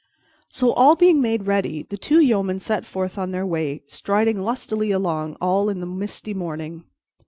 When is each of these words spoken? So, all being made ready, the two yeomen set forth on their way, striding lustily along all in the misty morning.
So, 0.49 0.71
all 0.71 0.95
being 0.95 1.21
made 1.21 1.45
ready, 1.45 1.83
the 1.83 1.95
two 1.95 2.19
yeomen 2.19 2.57
set 2.57 2.85
forth 2.85 3.19
on 3.19 3.29
their 3.29 3.45
way, 3.45 3.83
striding 3.85 4.41
lustily 4.41 4.89
along 4.89 5.37
all 5.39 5.69
in 5.69 5.79
the 5.79 5.85
misty 5.85 6.33
morning. 6.33 6.85